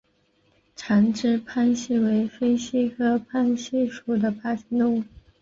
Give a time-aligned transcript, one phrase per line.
[0.75, 5.03] 长肢攀蜥为飞蜥科攀蜥属的爬行动物。